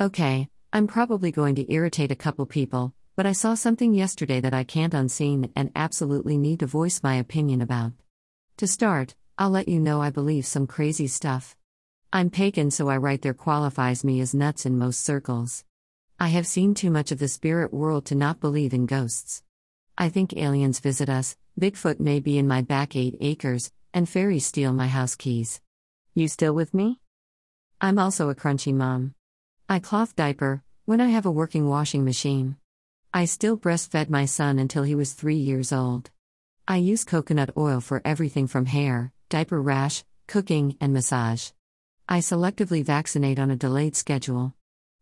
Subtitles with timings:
[0.00, 4.52] Okay, I'm probably going to irritate a couple people, but I saw something yesterday that
[4.52, 7.92] I can't unseen and absolutely need to voice my opinion about.
[8.56, 11.56] To start, I'll let you know I believe some crazy stuff.
[12.12, 15.64] I'm pagan, so I right there qualifies me as nuts in most circles.
[16.18, 19.44] I have seen too much of the spirit world to not believe in ghosts.
[19.96, 24.44] I think aliens visit us, Bigfoot may be in my back eight acres, and fairies
[24.44, 25.60] steal my house keys.
[26.14, 26.98] You still with me?
[27.80, 29.14] I'm also a crunchy mom.
[29.66, 32.58] I cloth diaper when I have a working washing machine.
[33.14, 36.10] I still breastfed my son until he was three years old.
[36.68, 41.50] I use coconut oil for everything from hair, diaper rash, cooking, and massage.
[42.06, 44.52] I selectively vaccinate on a delayed schedule.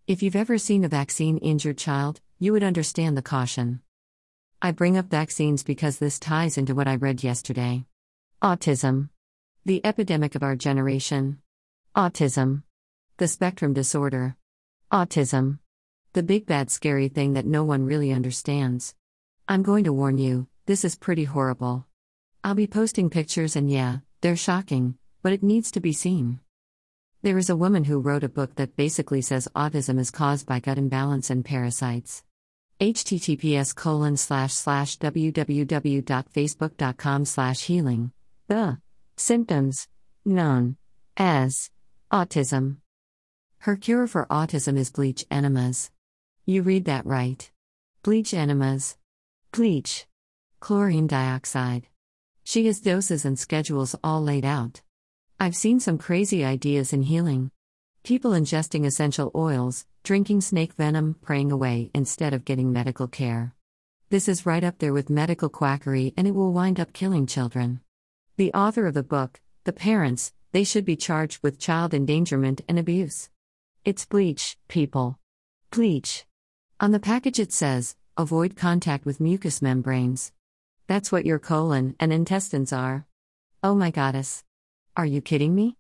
[0.06, 3.80] If you've ever seen a vaccine injured child, you would understand the caution.
[4.60, 7.86] I bring up vaccines because this ties into what I read yesterday.
[8.40, 9.08] Autism.
[9.64, 11.38] The epidemic of our generation.
[11.96, 12.62] Autism.
[13.16, 14.36] The spectrum disorder.
[14.92, 15.58] Autism.
[16.12, 18.94] The big bad scary thing that no one really understands.
[19.48, 21.86] I'm going to warn you, this is pretty horrible.
[22.44, 26.40] I'll be posting pictures and yeah, they're shocking, but it needs to be seen.
[27.22, 30.60] There is a woman who wrote a book that basically says autism is caused by
[30.60, 32.22] gut imbalance and parasites.
[32.78, 38.12] https colon slash slash www.facebook.com slash healing.
[38.46, 38.76] The
[39.16, 39.88] symptoms
[40.26, 40.76] known
[41.16, 41.70] as
[42.12, 42.81] autism.
[43.62, 45.92] Her cure for autism is bleach enemas.
[46.44, 47.48] You read that right.
[48.02, 48.96] Bleach enemas.
[49.52, 50.08] Bleach.
[50.58, 51.86] Chlorine dioxide.
[52.42, 54.80] She has doses and schedules all laid out.
[55.38, 57.52] I've seen some crazy ideas in healing.
[58.02, 63.54] People ingesting essential oils, drinking snake venom, praying away instead of getting medical care.
[64.10, 67.80] This is right up there with medical quackery and it will wind up killing children.
[68.38, 72.76] The author of the book, the parents, they should be charged with child endangerment and
[72.76, 73.28] abuse.
[73.84, 75.18] It's bleach, people.
[75.72, 76.24] Bleach.
[76.78, 80.30] On the package it says, avoid contact with mucous membranes.
[80.86, 83.06] That's what your colon and intestines are.
[83.60, 84.44] Oh my goddess.
[84.96, 85.78] Are you kidding me?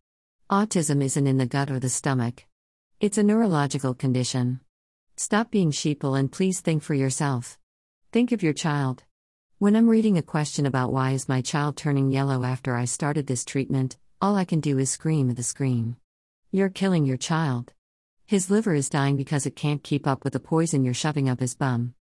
[0.50, 2.44] Autism isn't in the gut or the stomach.
[2.98, 4.58] It's a neurological condition.
[5.16, 7.56] Stop being sheeple and please think for yourself.
[8.10, 9.04] Think of your child.
[9.58, 13.28] When I'm reading a question about why is my child turning yellow after I started
[13.28, 15.94] this treatment, all I can do is scream at the screen.
[16.50, 17.72] You're killing your child.
[18.26, 21.40] His liver is dying because it can't keep up with the poison you're shoving up
[21.40, 21.94] his bum.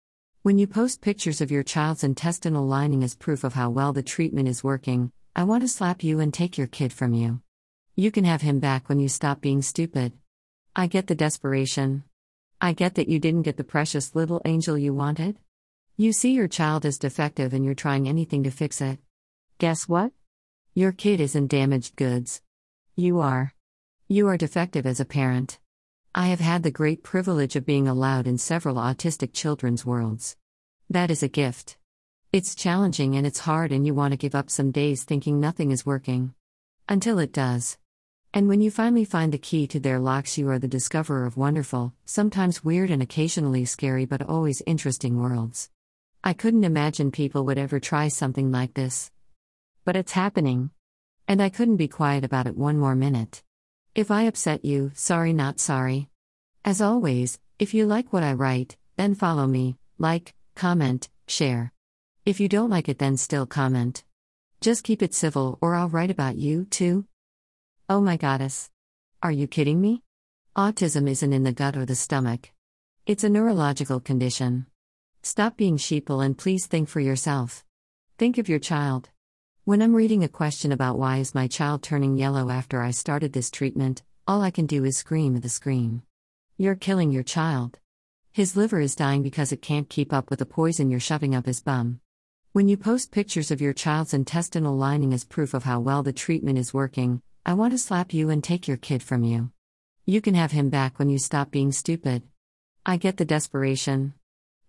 [0.42, 4.02] When you post pictures of your child's intestinal lining as proof of how well the
[4.02, 7.40] treatment is working, I want to slap you and take your kid from you.
[7.96, 10.12] You can have him back when you stop being stupid.
[10.76, 12.04] I get the desperation.
[12.60, 15.38] I get that you didn't get the precious little angel you wanted.
[15.96, 18.98] You see your child is defective and you're trying anything to fix it.
[19.58, 20.12] Guess what?
[20.74, 22.40] Your kid isn't damaged goods.
[22.94, 23.54] You are.
[24.06, 25.58] You are defective as a parent.
[26.14, 30.36] I have had the great privilege of being allowed in several autistic children's worlds.
[30.88, 31.76] That is a gift.
[32.32, 35.70] It's challenging and it's hard, and you want to give up some days thinking nothing
[35.70, 36.34] is working.
[36.88, 37.76] Until it does.
[38.32, 41.36] And when you finally find the key to their locks, you are the discoverer of
[41.36, 45.70] wonderful, sometimes weird and occasionally scary but always interesting worlds.
[46.24, 49.10] I couldn't imagine people would ever try something like this.
[49.84, 50.70] But it's happening.
[51.26, 53.42] And I couldn't be quiet about it one more minute.
[53.94, 56.08] If I upset you, sorry, not sorry.
[56.64, 61.72] As always, if you like what I write, then follow me, like, comment, share.
[62.24, 64.04] If you don't like it, then still comment.
[64.60, 67.06] Just keep it civil, or I'll write about you, too.
[67.88, 68.70] Oh my goddess.
[69.22, 70.02] Are you kidding me?
[70.56, 72.50] Autism isn't in the gut or the stomach.
[73.06, 74.66] It's a neurological condition.
[75.22, 77.64] Stop being sheeple and please think for yourself.
[78.18, 79.10] Think of your child.
[79.68, 83.34] When I'm reading a question about why is my child turning yellow after I started
[83.34, 86.00] this treatment, all I can do is scream at the screen.
[86.56, 87.78] You're killing your child.
[88.32, 91.44] His liver is dying because it can't keep up with the poison you're shoving up
[91.44, 92.00] his bum.
[92.52, 96.14] When you post pictures of your child's intestinal lining as proof of how well the
[96.14, 99.50] treatment is working, I want to slap you and take your kid from you.
[100.06, 102.22] You can have him back when you stop being stupid.
[102.86, 104.14] I get the desperation.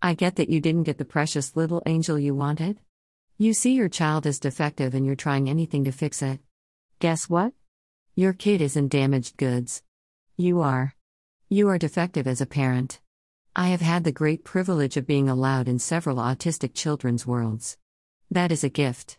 [0.01, 2.79] I get that you didn't get the precious little angel you wanted.
[3.41, 6.41] You see your child is defective and you're trying anything to fix it.
[6.99, 7.53] Guess what?
[8.13, 9.81] Your kid isn't damaged goods.
[10.35, 10.93] You are.
[11.47, 12.99] You are defective as a parent.
[13.55, 17.77] I have had the great privilege of being allowed in several autistic children's worlds.
[18.29, 19.17] That is a gift.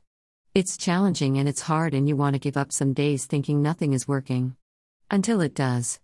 [0.55, 3.95] It's challenging and it's hard, and you want to give up some days thinking nothing
[3.95, 4.55] is working.
[5.11, 5.99] Until it does.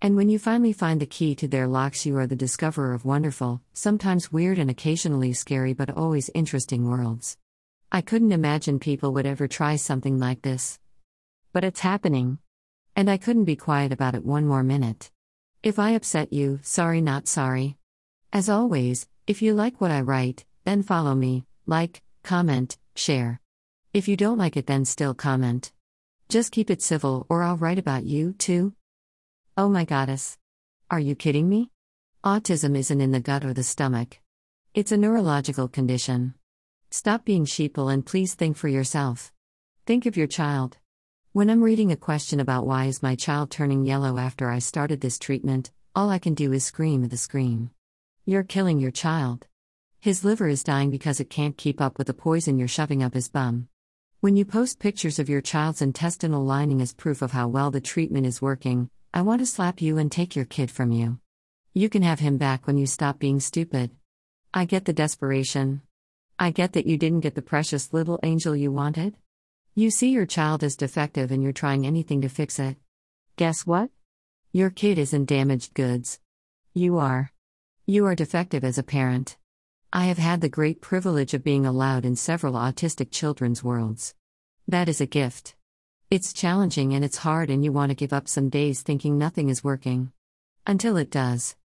[0.00, 3.04] And when you finally find the key to their locks, you are the discoverer of
[3.04, 7.36] wonderful, sometimes weird and occasionally scary but always interesting worlds.
[7.92, 10.78] I couldn't imagine people would ever try something like this.
[11.52, 12.38] But it's happening.
[12.94, 15.10] And I couldn't be quiet about it one more minute.
[15.62, 17.76] If I upset you, sorry, not sorry.
[18.32, 23.40] As always, if you like what I write, then follow me, like, comment, share.
[23.92, 25.72] If you don't like it, then still comment.
[26.28, 28.74] Just keep it civil, or I'll write about you, too.
[29.56, 30.38] Oh my goddess.
[30.90, 31.70] Are you kidding me?
[32.24, 34.18] Autism isn't in the gut or the stomach.
[34.74, 36.34] It's a neurological condition.
[36.98, 39.30] Stop being sheeple and please think for yourself.
[39.84, 40.78] Think of your child.
[41.32, 45.02] When I'm reading a question about why is my child turning yellow after I started
[45.02, 47.68] this treatment, all I can do is scream at the screen.
[48.24, 49.46] You're killing your child.
[50.00, 53.12] His liver is dying because it can't keep up with the poison you're shoving up
[53.12, 53.68] his bum.
[54.20, 57.82] When you post pictures of your child's intestinal lining as proof of how well the
[57.82, 61.18] treatment is working, I want to slap you and take your kid from you.
[61.74, 63.90] You can have him back when you stop being stupid.
[64.54, 65.82] I get the desperation.
[66.38, 69.16] I get that you didn't get the precious little angel you wanted.
[69.74, 72.76] You see your child is defective and you're trying anything to fix it.
[73.36, 73.88] Guess what?
[74.52, 76.20] Your kid isn't damaged goods.
[76.74, 77.32] You are.
[77.86, 79.38] You are defective as a parent.
[79.92, 84.14] I have had the great privilege of being allowed in several autistic children's worlds.
[84.68, 85.54] That is a gift.
[86.10, 89.48] It's challenging and it's hard, and you want to give up some days thinking nothing
[89.48, 90.12] is working.
[90.66, 91.56] Until it does.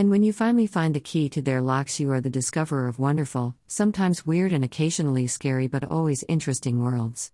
[0.00, 2.98] And when you finally find the key to their locks, you are the discoverer of
[2.98, 7.32] wonderful, sometimes weird and occasionally scary but always interesting worlds.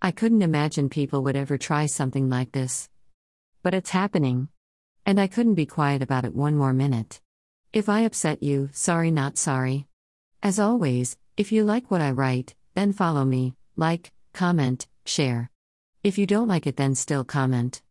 [0.00, 2.88] I couldn't imagine people would ever try something like this.
[3.62, 4.48] But it's happening.
[5.04, 7.20] And I couldn't be quiet about it one more minute.
[7.74, 9.86] If I upset you, sorry, not sorry.
[10.42, 15.50] As always, if you like what I write, then follow me, like, comment, share.
[16.02, 17.82] If you don't like it, then still comment.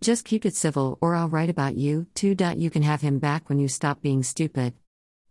[0.00, 2.36] Just keep it civil, or I'll write about you, too.
[2.56, 4.74] You can have him back when you stop being stupid.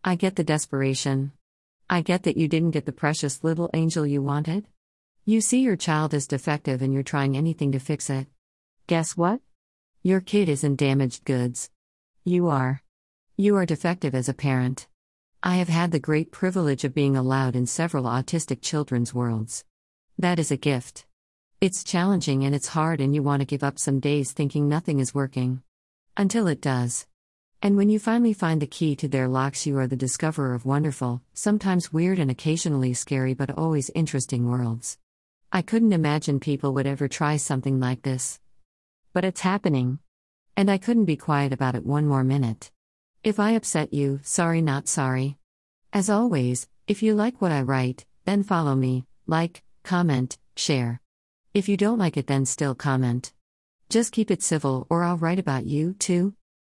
[0.04, 1.32] I get the desperation.
[1.90, 4.66] I get that you didn't get the precious little angel you wanted.
[5.26, 8.28] You see your child is defective and you're trying anything to fix it.
[8.88, 9.40] Guess what?
[10.04, 11.70] Your kid isn't damaged goods.
[12.26, 12.82] You are.
[13.38, 14.88] You are defective as a parent.
[15.42, 19.64] I have had the great privilege of being allowed in several autistic children's worlds.
[20.18, 21.06] That is a gift.
[21.60, 25.00] It's challenging and it's hard, and you want to give up some days thinking nothing
[25.00, 25.64] is working.
[26.16, 27.08] Until it does.
[27.64, 30.68] And when you finally find the key to their locks, you are the discoverer of
[30.68, 35.00] wonderful, sometimes weird and occasionally scary but always interesting worlds.
[35.52, 38.40] I couldn't imagine people would ever try something like this.
[39.12, 39.98] But it's happening.
[40.56, 42.70] And I couldn't be quiet about it one more minute.
[43.24, 45.40] If I upset you, sorry, not sorry.
[45.92, 51.02] As always, if you like what I write, then follow me, like, comment, share.
[51.58, 53.34] If you don't like it, then still comment.
[53.90, 56.36] Just keep it civil, or I'll write about you, too.